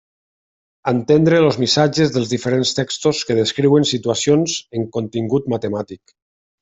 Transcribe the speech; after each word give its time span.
Entendre 0.91 1.41
els 1.47 1.59
missatges 1.63 2.15
dels 2.15 2.31
diferents 2.31 2.71
textos 2.79 3.21
que 3.27 3.37
descriuen 3.41 3.85
situacions 3.93 4.57
amb 4.81 4.91
contingut 4.97 5.51
matemàtic. 5.55 6.17